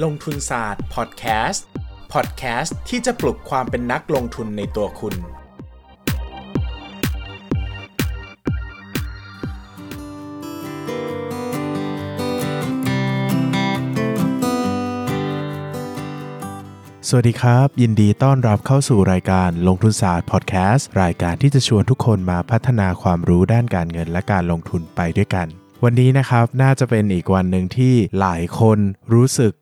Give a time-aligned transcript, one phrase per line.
[0.00, 1.66] ลงทุนศาสตร์พอดแคสต์
[2.12, 5.14] พอดแคสต์ที่จะปลุกความเป็นนักลงทุนในตัวคุณ ส
[17.16, 25.46] วัสดีครับ ยินดีต้อนรับเข้าสู่รายการลงทุนศาสตร์พอดแคสต์รายการที่จะชวนทุกคนมาพัฒนาความรู้ด้านการเงินและการลงทุนไปด้วยกัน
[25.84, 28.78] วันนี้นะครับน่าจะเป็นอีกวันหนึ่งที่หลายคน
[29.14, 29.52] รู้สึก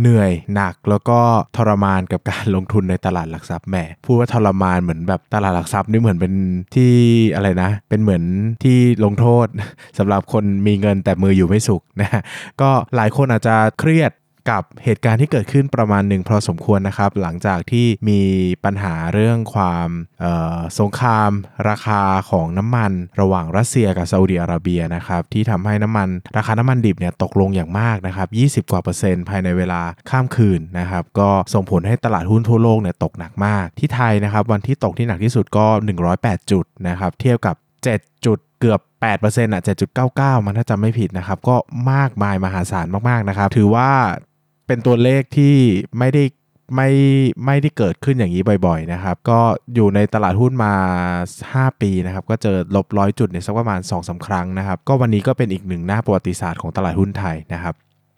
[0.00, 1.20] เหนื่อยหนักแล้วก็
[1.56, 6.34] ทรมานกับการลงทุนในตลาดหลักทรัพย์แหมพูดว่าทรมานเหมือนแบบตลาดหลักทรัพย์นี่เหมือนเป็น
[6.74, 6.92] ที่
[7.34, 8.22] อะไรนะ เป็นเหมือน
[8.64, 9.46] ที่ลงโทษ
[9.98, 12.22] สำหรับคนมีเงินแต่มืออยู่ไม่สุขนะฮะ
[12.60, 14.12] ก็หลายคนอาจจะเครียด
[14.50, 18.20] กับเหตุการณ์ที่เกิดขึ้นประมาณหนึ่งพอสมควรนะครับ หลังจากที่มี
[18.64, 19.88] ปัญหาเรื่องความ
[20.78, 21.30] สงคราม
[21.68, 28.24] ราคาของน้ำมันระหว่างรัสเซียกับซาอุดิอาระเบียนะครับที่ทำให้น้ำมัน ราคาน้ำมันดิบเนี่ยตกลงอย่างมากนะครั
[28.58, 35.66] บ20 กว่าเปอร์เซ็นต์ภายในเวลาข้ามคืนนะครับก็ส่งผลให้ตลาดหุ้นทั่วโลกเนี่ยตกหนักมาก ที่ไทยนะครับวันที่ตกที่หนักที่สุดก็
[36.08, 37.56] 108 จุดนะครับเทียบกับ
[37.90, 38.80] 7 จุดเกือบ
[39.20, 39.62] 8%อะ
[40.04, 41.56] 7.99 มันถ้าจำไม่ผิดนะครับ ก็
[41.92, 43.90] มากมายมหาศาลมาก ๆ นะครับ ถือว่า
[44.66, 45.54] เป็นตัวเลขที่
[45.98, 46.24] ไม่ได้
[46.74, 46.90] ไม่
[47.46, 49.40] ไม่ได้เกิดขึ้นอย่างนี้บ่อยๆนะครับ ก็
[49.74, 50.74] อยู่ในตลาดหุ้นมา
[51.32, 57.74] 5 ปีนะครับ ก็เจอลบร้อยจุดในสักประมาณ2อสาครั้งนะครับ ก็วันนี้ก็เป็นอีกหนึ่งหน้าประวัติศาสตร์ของตลาดหุ้นไทยนะครับ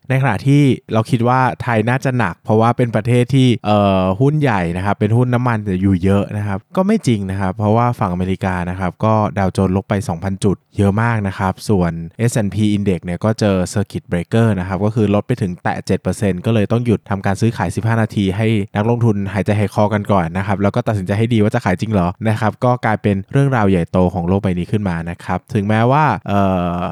[0.09, 0.63] ในขณะที่
[0.93, 11.93] เราคิดว่าไทยน่าจะหนัก เพราะว่าเป็นประเทศที่เอ่อหุ้นใหญ่นะครับเป็นหุ้นน้ำมันแต่อยู่เยอะนะครับก็ไม่จริงนะครับ เพราะว่าฝั่งอเมริกานะครับก็ดาวโจนส์ลบไป 2,000 จุดเยอะมากนะครับ ส่วน
[12.31, 15.77] S&P Index เนี่ยก็เจอ Circuit Breaker นะครับก็คือลดไปถึงแตะ
[16.13, 26.41] 7%ก็เลยต้องหยุดทำการซื้อขาย 15 นาที ให้นักลงทุนหายใจหายคอกันก่อนนะครับแล้วก็ตัดสินใจให้ดีว่าจะขายจริงเหรอนะครับก็กลายเป็นเรื่องราวใหญ่โตของโลกใบนี้ขึ้นมานะครับถึงแม้ว่าเอ่
[26.83, 26.85] อ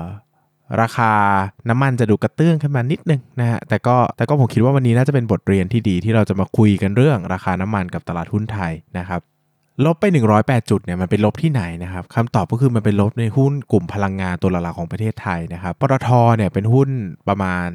[0.81, 1.13] ราคา
[1.69, 9.21] น้ำมันจะดูกระเตื้องขึ้นมานิดนึงนะฮะแต่ก็แต่ก็ผมคิดว่าวันนี้น่าจะเป็นบทเรียนที่ดีที่เราจะมาคุยกันเรื่องราคาน้ำมันกับตลาดหุ้นไทยนะครับ
[9.85, 10.05] ลบไป
[10.37, 16.89] 108 จุดเนี่ยมันเป็นลบที่ไหนนะครับคำตอบก็คือมันเป็นลบในหุ้นกลุ่มพลังงานตัวหลักๆของประเทศไทยนะครับปตทเนี่ยเป็นหุ้น
[17.29, 17.69] ประมาณ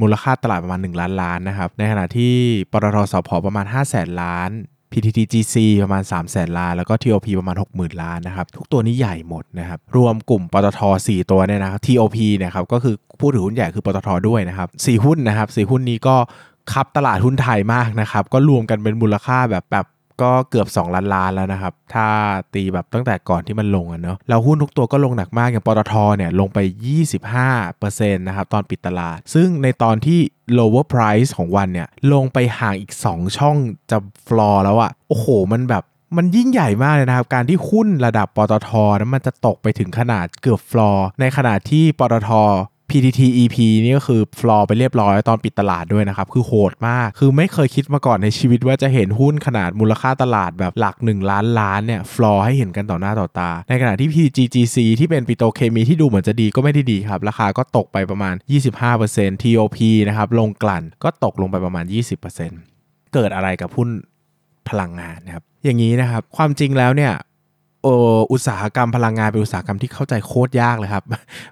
[0.00, 2.34] มูลค่าตลาดประมาณ 1 ล้านล้านนะครับในขณะที่
[2.72, 4.50] ปตทสพประมาณ 5 0 0แสนล้าน
[4.94, 12.16] PTTGC ประมาณ 3 0 0แสนล้าน แล้วก็ TOP ประมาณ 60,000 ล้านนะครับ ทุกตัวนี้ใหญ่หมดนะครับ รวมกลุ่มปตท 4 ตัวเนี่ยนะครับ TOP
[12.36, 16.16] เนี่ยครับก็คือผู้ถือหุ้นใหญ่คือปตทด้วยนะครับ4หุ้นนะครับ4หุ้นนี้ก็
[16.72, 19.86] คับตลาดหุ้นไทยมากนะครับ ก็รวมกันเป็นมูลค่าแบบแบบ
[20.22, 22.08] ก็เกือบ 2 ล้านล้านแล้วนะครับ ถ้า
[22.54, 26.58] ตีแบบตั้งแต่ก่อนที่มันลงอะเนาะแล้วหุ้นทุกตัวก็ลงหนักมากอย่างปตทเนี่ยลงไป
[27.20, 30.20] 25%นะครับตอนปิดตลาด ซึ่งในตอนที่
[30.58, 33.56] lower price ของวันเนี่ยลงไปห่างอีก 2 ช่อง
[33.90, 35.84] จะ floor แล้วอะโอ้โห มันแบบ
[36.16, 42.30] มันยิ่งใหญ่มากเลยนะครับ การที่หุ้นระดับปตทนั้นมันจะตกไปถึงขนาดเกือบ floor ในขณะที่ปตท
[42.96, 58.34] PTTEP นี่ก็คือฟลอร์ไปเรียบร้อยตอนปิดตลาดด้วยนะครับ คือโหดมาก คือไม่เคยคิดมาก่อนในชีวิตว่าจะเห็นหุ้นขนาดมูลค่าตลาดแบบหลัก 1 ล้านล้านเนี่ยฟลอร์ให้เห็นกันต่อหน้าต่อตา ในขณะที่ PTTGC ที่เป็นปิโตเคมีที่ดูเหมือนจะดีก็ไม่ได้ดีครับ ราคาก็ตกไปประมาณ
[58.88, 59.78] 25% TOP
[60.08, 61.84] นะครับลงกลั่นก็ตกลงไปประมาณ
[62.50, 63.88] 20%เกิดอะไรกับหุ้น
[64.68, 67.12] พลังงานนะครับอย่างนี้นะครับความจริงแล้วเนี่ย
[68.32, 71.04] อุตสาหกรรมพลังงานเป็นอุตสาหกรรมที่เข้าใจโคตรยากเลยครับ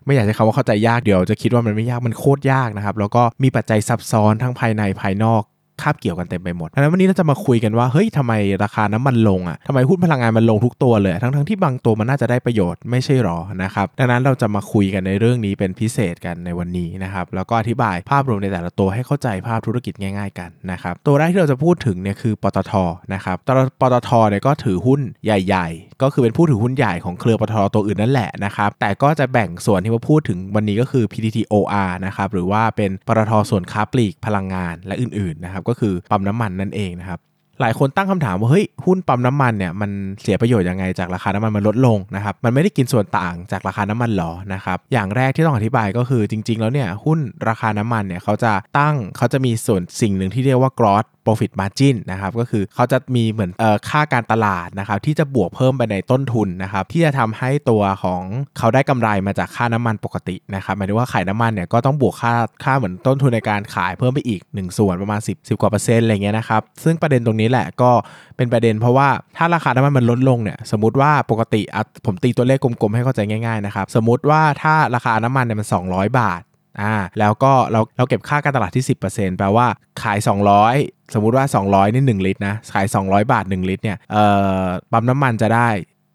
[0.05, 5.43] ไม่อยากจะคำว่าเข้าใจยากเดี๋ยวจะคิดว่ามันไม่ยากมันโคตรยากนะครับ แล้วก็มีปัจจัยซับซ้อนทั้งภายในภายนอก
[5.83, 8.33] คาบเกี่ยวกันเต็มไปหมดดังนั้นวันนี้เราจะมาคุยกันว่าเฮ้ยทำไม
[8.65, 22.73] ราคาน้ำมันลงอะทำไมหุ้นพลังงานมันลงทุกตัวเลยทั้งทั้งที่บางตัวมันน่าจะได้ประโยชน์ไม่ใช่หรอนะครับดังนั้นเราจะมาคุยกันในเรื่องนี้เป็นพิเศษกันในวันนี้นะครับแล้วก็อธิบายภาพรวมในแต่ละตัวให้เข้าใจภาพธุรกิจง่ายๆกันนะครับตัวแรกที่เราจะพูดถึงเนี่ยคือปตท
[23.15, 23.37] นะครับ
[23.81, 37.21] ปตทเนี่ยก็ถือหุ้นใหญ่ๆ ก็คือเป็นผู้ถือหุ้นใหญ่ของเครือปตทตัวอื่นนั่นแหละนะครับแต่ก็จะแบ่งส่วนที่มาพูดถึงวันนี้ก็คือ PTTOR นะครับหรือว่าเป็นปตทส่วนค้าปลีกพลังงานและอื่นๆนะครับก็็คือปั๊มน้ำมันนั่นเองนะครับ
[37.61, 39.91] หลายคนตั้งคำถามว่าเฮ้ยหุ้นปั๊มน้ำมันเนี่ยมัน
[40.21, 47.19] เสียประโยชน์ยังไงจากราคาน้ำมันมันลดลงนะครับมันไม่ได้กินส่วนต่างจากราคาน้ำมันหรอนะครับอย่างแรกที่ต้องอธิบายก็คือจริง ๆ แล้วเนี่ยหุ้น
[47.49, 58.23] ราคาน้ำมันเนี่ยเขาจะตั้งเขาจะมีส่วนสิ่งหนึ่งที่เรียกว่ากรอส profit margin นะครับก็คือเขาจะมีเหมือนออค่าการตลาดนะครับที่จะบวกเพิ่มไปในต้นทุนนะครับที่จะทำให้ตัวของ
[58.59, 62.35] เขาได้กำไรมาจากค่าน้ำมันปกตินะครับหมายถึงว่าขายน้ำมันเนี่ยก็ต้องบวกค่า
[62.65, 67.91] ค่าเหมือนต้นทุนในการขายเพิ่มไปอีก 1 ส่วนประมาณ 10 10กว่าเปอร์เซ็นต์อะไรเงี้ยนะครับซึ่งประเด็นตรงนี้แหละก็
[68.37, 71.63] เป็นประเด็นเพราะว่าถ้าราคาน้ำมันมันลดลงเนี่ยสมมติว่าปกติ
[72.07, 76.43] ผมตีตัวเลขกลมๆให้เข้าใจง่ายๆนะครับสมมติว่าถ้าราคาน้ำมันเนี่ยมัน 200 บาท
[76.81, 79.67] อ่าแล้วก็เราเราเก็บค่าการตลาดที่ 10%แปลว่า
[80.03, 80.19] ขาย
[80.67, 84.25] 200 สมมุติว่า 200นี่1ลิตรนะขาย 200 บาท 1 ลิตรเนี่ยเอ่
[84.63, 85.69] อปั๊มน้ำมันจะได้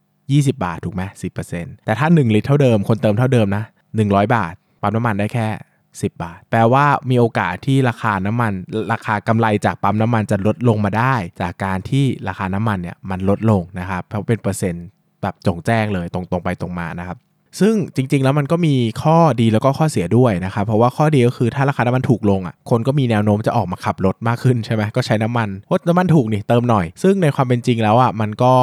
[0.10, 1.04] 20 บาทถูกไหม
[1.44, 3.64] 10%แต่ถ้า 1 ลิตรเท่าเดิมคนเติมเท่าเดิมนะ
[4.00, 5.48] 100 บาท ปั๊มน้ำมันได้แค่
[5.88, 8.54] 10 บาท แปลว่ามีโอกาสที่ราคาน้ำมัน
[8.94, 14.86] ราคากำไรจากปั๊มน้ำมันจะลดลงมาได้ จากการที่ราคาน้ำมันเนี่ยมันลดลงนะครับเพราะเป็นเปอร์เซ็นต์
[15.22, 17.18] แบบจงแจ้งเลยตรงๆไปตรงมานะครับ
[17.60, 28.54] ซึ่งจริงๆ แล้วมันก็มีข้อดีแล้วก็ข้อเสียด้วยนะครับ เพราะว่าข้อดีก็คือถ้าราคาน้ำมันถูกลงอะคนก็มีแนวโน้มจะออกมาขับรถมากขึ้นใช่ไหมก็ใช้น้ำมันราน้ำมันถูกนี่เติมหน่อย ซึ่งในความเป็นจริงแล้วอะมันก็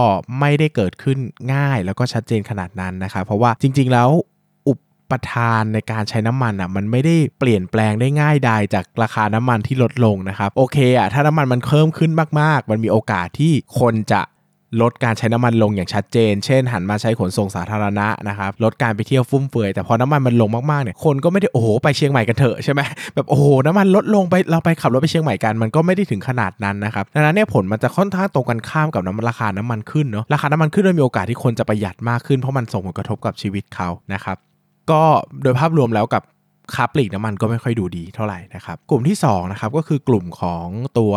[0.40, 1.18] ไม่ได้เกิดขึ้น
[1.54, 4.10] ง่ายแล้วก็ชัดเจนขนาดนั้นนะครับเพราะว่าจริง ๆ แล้ว
[4.68, 4.74] อุ
[5.10, 12.10] ปทานในการใช้น้ำมันอะมันไม่ได้เปลี่ยนแปลงได้ง่ายใดจากราคาน้ำมันที่ลดลงนะครับโอเคอะถ้าน้ำมันมันเพิ่มขึ้น
[12.40, 14.20] มากๆ มันมีโอกาสที่คนจะ
[14.82, 22.80] ลดการใช้น้ำมันลงอย่างชัดเจน เช่น หันมาใช้ขนส่งสาธารณะนะครับ ลดการไปเที่ยวฟุ่มเฟือย แต่พอน้ำมันมันลงมากๆ เนี่ย คนก็ไม่ได้โอ้โหไปเชียงใหม่กันเถอะใช่ไหม
[23.14, 34.36] แบบโอ้โหน้ำมันลดลงไปเราไปขับรถไปเชียงใหม่กันมันก็ไม่ได้ถึงขนาดนั้นนะครับดังนั้นเนี่ยผลมันจะค่อนข้างตรงกันข้ามกับน้ำมันราคาน้ำมันขึ้นเนาะราคาน้ำมันขึ้นด้วยมีโอกาสที่คนจะประหยัดมากขึ้นเพราะมันส่งผลกระทบกับชีวิตเขานะครับ
[34.90, 35.02] ก็
[35.42, 36.22] โดยภาพรวมแล้วกับ
[36.74, 40.66] ค้าปลีกน้ำมันก็ไม่ค่อยดูดีเท่าไหร่นะครับกลุ่มที่2นะครับก็คือกลุ่มของ
[40.98, 41.14] ตัว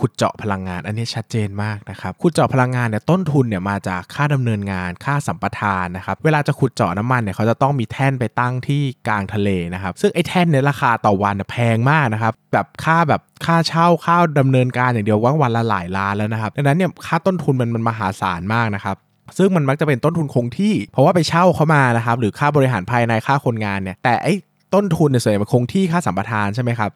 [0.00, 18.96] ขุดเจาะพลังงาน อันนี้ชัดเจนมากนะครับขุดเจาะพลังงานเนี่ยต้นทุนเนี่ยมาจากค่าดำเนินงานค่าสัมปทานนะครับเวลาจะขุดเจาะน้ำมันเนี่ยเขาจะต้องมีแท่นไปตั้งที่กลางทะเลนะครับซึ่งไอ้แท่นเนี่ยราคาต่อวันแพงมากนะครับแบบค่าแบบค่าเช่าค่าดำเนินการอย่างเดียวว่าวันละหลายล้านแล้วนะครับดังนั้นเนี่ยค่าต้นทุนมันมันมหาศาลมากนะครับ
[19.38, 24.34] ซึ่งมันมักจะเป็นต้นทุนคงที่ เพราะว่าไปเช่าเขามานะครับหรือค่าบริหารภายในค่าคนงานเนี่ยแต่ไอ้
[24.74, 26.90] ต้นทุนเนี่ยส่วนใหญ่มันคงที่ค่าสัมปทานใช่ไหมครับ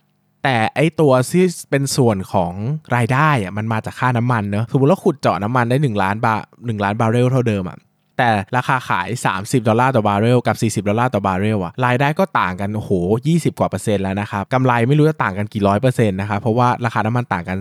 [0.49, 2.53] แต่ไอตัวที่เป็นส่วนของ
[2.97, 7.79] รายได้อะมันมาจากค่าน้ำมันเนอะสมมติว่าขุดเจาะน้ำมันได้ 1 ล้านบาท1ล้านบาร์เรลเท่าเดิมอะ
[8.19, 12.91] แต่ราคาขาย 30 ดอลลาร์ต่อบาร์เรลกับ 40 ดอลลาร์ต่อบาร์เรลอะรายได้ก็ต่างกันโอ้โห
[13.29, 17.57] 20 กว่าเปอร์เซ็นต์แล้วนะครับกำไรไม่รู้จะต่างกันกี่ร้อยเปอร์เซ็นต์นะครับเพราะว่าราคาน้ำมันต่างกัน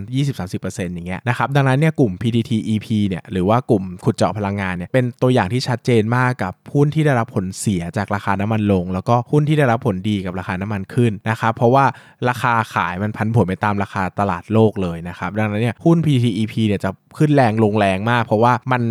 [0.46, 11.84] 20-30%อย่างเงี้ยนะครับดังนั้นเนี่ยกลุ่ม PTTEP เนี่ยหรือว่ากลุ่มขุดเจาะพลังงานเนี่ยเป็นตัวอย่างที่ชัดเจนมากกับหุ้นที่ได้รับผลเสียจากราคาน้ำมันลง แล้วก็หุ้นที่ได้รับผลดีกับราคาน้ำมันขึ้นนะครับเพราะว่า
[12.28, 18.82] ราคาขายมันผันผวนไปตามราคาตลาดโลกเลยนะครับดังนั้นเนี่ยหุ้น PTTEP เนี่ยจะขึ้นแรงลงแรงมาก เพราะว่ามัน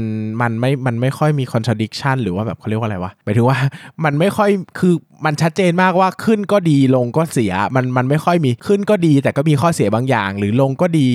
[0.42, 3.57] มันไม่มันไม่ค่อยมี contradiction หรือว่าแบบเขาเรียกว่าอะไรวะหมายถึงว่า
[4.06, 4.50] มันไม่ค่อย
[4.80, 4.94] คือ
[5.25, 11.09] มันชัดเจนมากว่าขึ้นก็ดีลงก็เสียมันมันไม่ค่อยมีขึ้นก็ดี แต่ก็มีข้อเสียบางอย่าง หรือลงก็ดี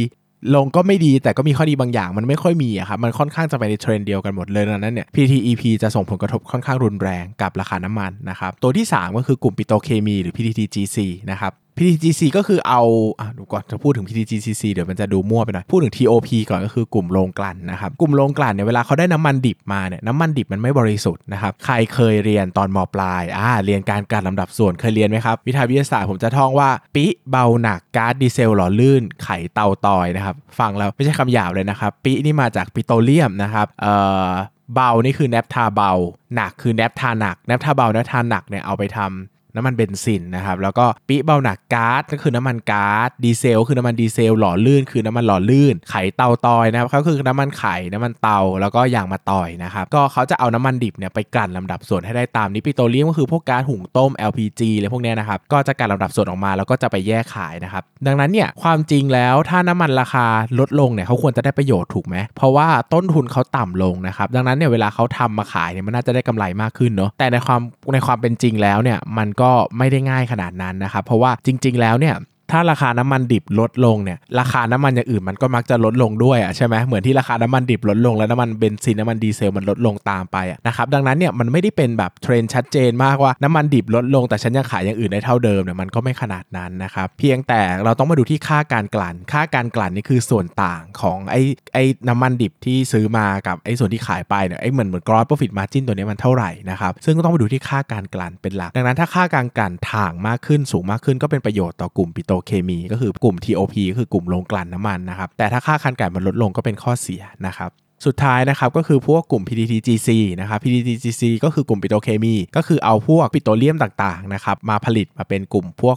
[0.54, 10.96] ลงก็ไม่ดีแต่ก็มีข้อดีบางอย่าง มันไม่ค่อยมีอะครับมันค่อนข้างจะไปในเทรนเดียวกันหมดเลยดังนั้นเนี่ย PTTEP จะส่งผลกระทบค่อนข้างรุนแรงกับราคาน้ำมันนะครับตัวที่ 3 ก็คือกลุ่มปิโตเคมีหรือ PTTGC
[11.30, 12.82] นะครับ PTGC ก็คือเอา
[13.20, 33.94] อะดูก่อนจะพูดถึง PTGC เดี๋ยวมันจะดูมั่วไปหน่อย พูดถึง TOP ก่อนก็คือกลุ่มโรงกลั่นนะครับ กลุ่มโรงกลั่นเนี่ยเวลาเขาได้น้ำมันดิบมาเนี่ยน้ำมันดิบมันไม่บริสุทธิ์นะครับ ใครเคยเรียนตอนมปลาย อ่า เรียนการกลั่นลำดับส่วนเคยเรียนไหมครับ วิทยาวิทยาศาสตร์ผมจะท่องว่า ปิเบาหนักก๊าซดีเซลหล่อลื่น ไขเตาตอยนะครับ ฟังแล้วไม่ใช่คำหยาบเลยนะครับ ปินี่มาจากปิโตรเลียมนะครับ เอ่
[34.26, 34.28] อ
[34.74, 35.92] เบานี่คือแนปทาเบา
[36.34, 60.26] หนักคือแนปทาหนักแนปทาเบาแนปทาหนักเนี่ยเอาไปทำ น้ำมันเบนซินนะครับแล้วก็ปิเบาหนักก๊าซก็คือน้ำมันก๊าซดีเซลคือน้ำมันดีเซลหล่อลื่น คือน้ำมันหล่อลื่น ไขเตาตอยนะครับก็คือน้ำมันไข่น้ำมันเตาแล้วก็ยางมาตอยนะครับก็เขาจะเอาน้ำมันดิบเนี่ยไปกลั่นลำดับส่วนให้ได้ตามนี้ปิโตรเลียมก็คือพวกก๊าซหุงต้ม LPG อะไรพวกเนี้ยนะครับก็จะกลั่นลำดับส่วนออกมาแล้วก็จะไปแยกขายนะครับดังนั้นเนี่ยความจริงแล้วถ้าน้ำมันราคา
[60.58, 67.60] ลดลงเนี่ยเขาควรจะได้ประโยชน์ถูกไหมเพราะว่าต้นทุนเขาต่ำลงนะครับดังนั้นเนี่ยเวลาเขาทำมาขายเนี่ยมันน่าจะได้กำไรมากขึ้นเนาะแต่ในความ
[67.94, 72.14] ในความเป็นจริงแล้วเนี่ยมันก็ไม่ได้ง่ายขนาดนั้นนะครับเพราะว่าจริง ๆ แล้วเนี่ย
[72.52, 91.42] ถ้าราคาน้ำมันดิบลดลงเนี่ยราคาน้ำมันอย่างอื่นมันก็มักจะลดลงด้วยอะใช่ไหมเหมือนที่ราคาน้ำมันดิบลดลงแล้วน้ำมันเบนซินน้ำมันดีเซลมันลดลงตามไปอะนะครับดังนั้นเนี่ยมันไม่ได้เป็นแบบเทรนชัดเจนมากว่าน้ำมันดิบลดลงแต่ฉันยังขายอย่างอื่นได้เท่าเดิมเนี่ยมันก็ไม่ขนาดนั้นนะครับเพียงแต่เราต้องมาดูที่ค่าการกลั่น ค่าการกลั่นนี่คือส่วนต่างของไอ้
[91.74, 107.72] ไอ้น้ำมันดิบที่ซื้อมากับไอ้ส่วนที่ขายไปเนี่ยไอ้เหมือนเหมือน gross profit margin ตัวนี้มันเท่าไหร่นะครับซึ่งก็ต้องไปดูที่ค่าการกลั่นเป็นหลัก ดังนั้นถ้าค่าการกลั่นถ่างมากขึ้นสูงมากขึ้นก็เป็นประโยชน์ต่อกลุ่มปิโตเคมีก็คือกลุ่ม TOP ก็คือกลุ่มโรงกลั่นน้ำมันนะครับ แต่ถ้าค่าการกลั่นมันลดลงก็เป็นข้อเสียนะครับ
[108.06, 110.08] สุดท้ายนะครับก็คือพวกกลุ่ม PTTGC
[110.40, 115.96] นะครับ PTTGC ก็คือกลุ่มปิโตรเคมี ก็คือเอาพวกปิโตรเลียมต่างๆนะครับมาผลิตมาเป็นกลุ่มพวก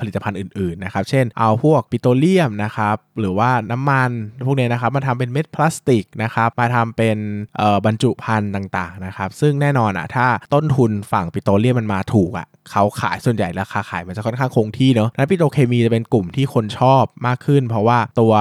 [0.00, 4.10] ผลิตภัณฑ์อื่นๆนะครับเช่นเอาพวกปิโตรเลียมนะครับหรือว่าน้ำมัน
[4.46, 7.18] พวกนี้นะครับมาทำเป็นเม็ดพลาสติกนะครับมาทำเป็น
[7.86, 18.32] บรรจุภัณฑ์ต่างๆนะครับซึ่งแน่นอนอะถ้าต้นทุนฝั่งปิโตรเลียมมันมาถูกอะเขาขายส่วนใหญ่ราคาขายมันจะค่อนข้างคงที่เนาะนั้นปิโตรเคมีจะเป็นกลุ่มที่คนชอบมากขึ้น เพราะว่าตัว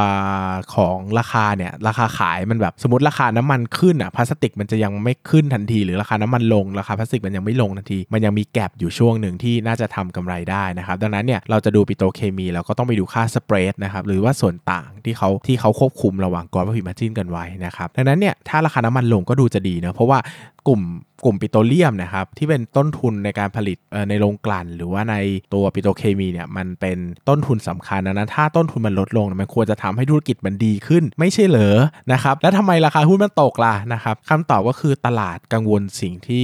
[0.75, 20.19] ของราคาเนี่ยราคาขายมันแบบสมมติราคาน้ำมันขึ้นอะพลาสติกมันจะยังไม่ขึ้นทันที หรือราคาน้ำมันลงราคาพลาสติกมันยังไม่ลงทันที มันยังมีแกลบอยู่ช่วงหนึ่งที่น่าจะทำกำไรได้นะครับดังนั้นเนี่ยเราจะดูปิโตรเคมีเราก็ต้องไปดูค่าสเปรดนะครับหรือว่าส่วนต่างที่เขาที่เขาควบคุมระหว่างกรอบผิดมาจิ้นกันไว้นะครับดังนั้นเนี่ยถ้าราคาน้ำมันลงก็ดูจะดีเนะเพราะว่า
[20.67, 20.81] กลุ่ม
[21.25, 23.77] กลุ่มปิโตรเลียมนะครับที่เป็นต้นทุนในการผลิต
[24.09, 25.15] ในโรงกลั่น หรือว่าใน
[25.53, 26.97] ตัวปิโตรเคมีเนี่ยมันเป็น
[27.29, 31.77] ต้นทุนสำคัญนะนั้นถ้าต้นทุนมันลดลงมันควรจะทำให้ธุรกิจมันดีขึ้น ไม่ใช่เหรอ
[32.11, 36.43] นะครับแล้วทำไมราคาหุ้นมันตกล่ะนะครับคำตอบก็คือตลาดกังวลสิ่งที่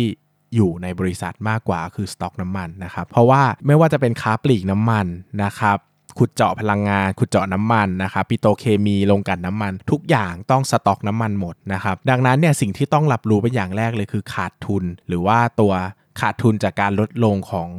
[0.55, 5.05] อยู่ในบริษัทมากกว่าคือสต็อกน้ำมันนะครับเพราะว่าไม่ว่าจะเป็นค้าปลีกน้ำมัน
[5.43, 5.77] นะครับ
[6.17, 15.73] ขุดเจาะพลังงาน ขุดเจาะน้ำมันนะครับปิโตเคมีโรงกลั่นน้ำมัน ทุกอย่างต้องสต็อกน้ำมันหมดนะครับดังนั้นเนี่ยสิ่งที่ต้องรับรู้เป็นอย่างแรกเลยคือขาดทุน หรือว่าตัว
[16.19, 17.69] ขาดทุนจากการลดลงของ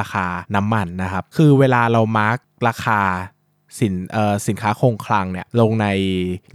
[0.00, 2.38] ราคาน้ำมันนะครับคือเวลาเรามาร์ก
[2.68, 3.00] ราคา
[3.78, 5.86] สินเอ่อสินค้าคงคลังเนี่ยลงใน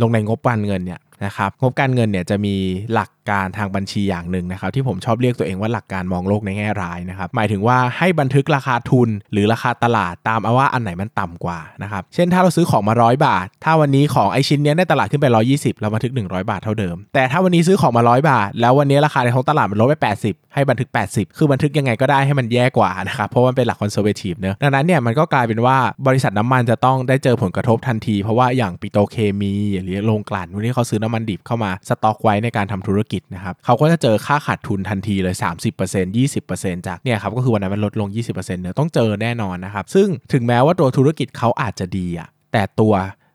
[0.02, 2.56] ลงในงบการเงินเนี่ยนะครับงบการเงินเนี่ยจะมี
[2.94, 19.96] หลัก การทางบัญชีอย่างหนึ่งนะครับที่ผมชอบเรียกตัวเองว่าหลักการมองโลกในแง่ร้ายนะครับหมายถึงว่าให้บันทึกราคาทุน หรือราคาตลาดตามเอาว่าอันไหนมันต่ำกว่านะครับเช่นถ้าเราซื้อของมาร้อยบาท ถ้าวันนี้ของไอชิ้นนี้ในตลาดขึ้นไป 120 เราบันทึก 100 บาทเท่าเดิม แต่ถ้าวันนี้ซื้อของมาร้อยบาท แล้ววันนี้ราคาในท้องตลาดมันลดไป
[20.30, 25.78] 80 ให้บันทึก 80 คือบันทึกยังไงก็ได้ให้มันแย่กว่านะครับเพราะมันเป็นหลัก conservative เนอะดังนั้นเนี่ยมันก็กลายเป็นว่า
[26.08, 35.36] บริษัทน้ำมันจะต้องได้เจอผลกระทบทันที เพราะว่าอย่างปิโตเคมีหรือโรงกลั่นวันนี้เขาซื้อน้ำมันดิบเข้ามาสต็อกไว้ในการทำธุรกิจนะครับเขาก็จะเจอค่าขาดทุนทันทีเลย
[35.82, 42.94] 30% 20%จากเนี่ยครับก็คือวันนั้นมันลดลง 20%เนี่ยต้องเจอแน่นอนนะครับซึ่งถึงแม้ว่าตัวธุรกิจเขาอาจจะดีอะแต่ตัว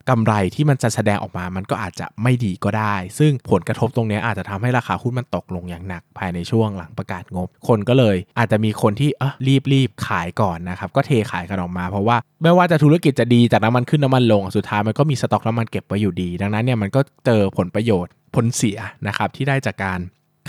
[0.08, 20.00] กำไรที่มันจะแสดงออกมา มันก็อาจจะไม่ดีก็ได้ ซึ่งผลกระทบตรงนี้อาจจะทำให้ราคาหุ้นมันตกลงอย่างหนักภายในช่วงหลังประกาศงบ คนก็เลย อาจจะมีคนที่เออรีบรีบขายก่อนนะครับก็เทขายกันออกมาเพราะว่าไม่ว่าจะธุรกิจจะดีจากน้ำมันขึ้นน้ำมันลงสุดท้ายมันก็มีสต็อกน้ำมันเก็บไว้อยู่ดี ดังนั้นเนี่ยมันก็เจอผลประโยชน์ผลเสียนะครับที่ได้จากการ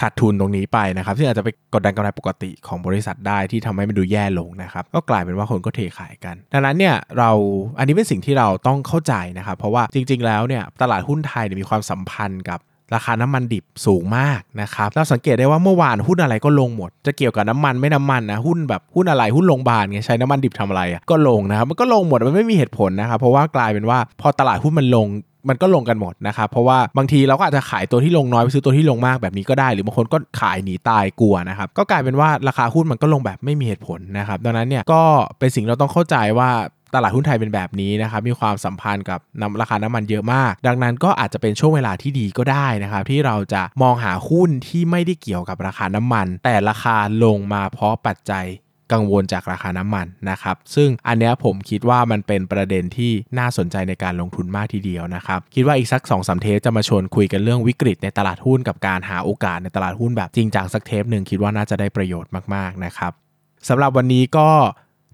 [0.01, 7.31] ขาดทุนตรงนี้ไปนะครับ ซึ่งอาจจะไปกดดันกำไรปกติของบริษัทได้ที่ทำให้มันดูแย่ลงนะครับ ก็กลายเป็นว่าคนก็เทขายกัน ดังนั้นเนี่ยเรา
[7.77, 12.59] อันนี้เป็นสิ่งที่เราต้องเข้าใจนะครับ เพราะว่าจริง ๆ แล้วเนี่ยตลาดหุ้นไทยมีความสัมพันธ์กับ
[12.95, 25.07] ราคาน้ำมันดิบสูงมากนะครับ เราสังเกตได้ว่าเมื่อวานหุ้นอะไรก็ลงหมด จะเกี่ยวกับน้ำมันไม่น้ำมันนะหุ้นแบบหุ้นอะไรหุ้นโรงพยาบาลไงใช้น้ำมันดิบทำอะไรอะก็ลงนะครับมันก็ลงหมดมันไม่มีเหตุผลนะครับเพราะว่ากลายเป็นว่าพอตลาดหุ้นมันลง
[25.49, 35.01] มันก็ลงกันหมดนะครับเพราะว่าบางทีเราก็อาจจะขายตัวที่ลงน้อยไปซื้อตัวที่ลงมากแบบนี้ก็ได้ หรือบางคนก็ขายหนีตายกลัวนะครับก็กลายเป็นว่าราคาหุ้นมันก็ลงแบบไม่มีเหตุผลนะครับดังนั้นเนี่ยก็
[35.39, 36.49] เป็นสิ่งเราต้องเข้าใจว่า
[36.95, 48.45] ตลาดหุ้นไทยเป็นแบบนี้นะครับมีความสัมพันธ์กับนำราคาน้ำมันเยอะมาก ดังนั้นก็อาจจะเป็นช่วงเวลาที่ดีก็ได้นะครับที่เราจะมองหาหุ้นที่ไม่ได้เกี่ยวกับราคาน้ำมัน แต่ราคาลงมาเพราะปัจจัย
[48.93, 63.11] กังวลจากราคาน้ำมันนะครับ ซึ่งอันนี้ผมคิดว่ามันเป็นประเด็นที่น่าสนใจในการลงทุนมากทีเดียวนะครับ คิดว่าอีกสัก2อสเทปจะมาชวนคุยกันเรื่องวิกฤตในตลาดหุ้นกับการหาโอกาสในตลาดหุ้นแบบจริงจังสักเทปหนึ่งคิดว่าน่าจะได้ประโยชน์มากๆนะครับ
[63.69, 64.49] สำหรับวันนี้ก็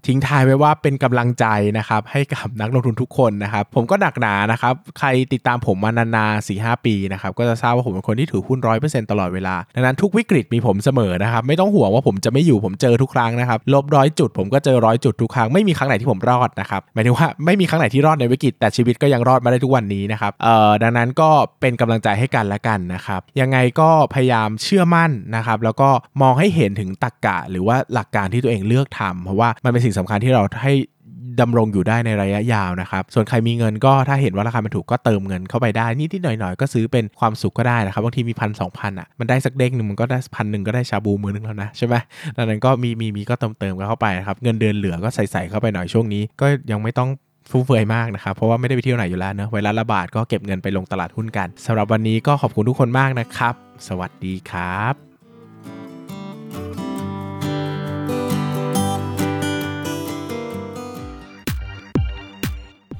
[0.06, 1.46] ทิ้งท้ายไว้ว่าเป็นกำลังใจ
[1.78, 25.88] นะครับให้กับนักลงทุนทุกคนนะครับ ผมก็หนักหนานะครับ ใครติดตามผมมานานๆสี่หปีนะครับ ก็จะทราบว่าผมเป็นคนที่ถือหุ้นร้อยเปอร์เซ็นต์ตลอดเวลา ดังนั้นทุกวิกฤตมีผมเสมอนะครับ ไม่ต้องห่วงว่าผมจะไม่อยู่ผมเจอทุกครั้งนะครับ ลบร้อยจุดผมก็เจอร้อยจุดทุกครั้ง ไม่มีครั้งไหนที่ผมรอดนะครับ หมายถึงว่าไม่มีครั้งไหนที่รอดในวิกฤต แต่ชีวิตก็ยังรอดมาได้ทุกวันนี้นะครับ เอ่อ ดังนั้นก็เป็นกำลังใจให้กันและกันนะครับ ยังไงก็พยายามเชื่อมั่นนะครับ แล้วก็
[26.22, 30.72] มองให้เห็นถึงตรรกกะ หรือว่าหลักการที่ตัวเองเลือกทำเพราะว่ามันเป็นสิ่งสำคัญที่เราให้
[31.40, 41.94] ดำรงอยู่ได้ในระยะยาวนะครับ ส่วนใครมีเงินก็ถ้าเห็นว่าราคามันถูกก็เติมเงินเข้าไปได้นี่ที่หน่อยๆ ก็ซื้อเป็นความสุขก็ได้นะครับบางทีมีพันสองพันอะมันได้สักเด้งหนึ่งมันก็ได้พันหนึ่งก็ได้ชาบูมือนึงแล้วนะใช่ไหม
[42.36, 47.08] ดังนั้นก็มีมีมีก็เติมเติมกันเข้าไปนะครับเงินเดือนเหลือก็ใส่ใส่เข้าไปหน่อยช่วงนี้ ก็ยังไม่ต้อง
[47.50, 53.54] ฟุ่มเฟือยมากนะครับ เพราะว่าไม่ได้ไปเที่ยวไหนอยู่แล้วเนอะไวรัสระบาดก็เก็บเงินไปลงตลาดหุ้นกันสำหรับวันนี้ก็ขอบคุณทุกคนมากนะครับ
[53.88, 55.05] สวัสดีครับ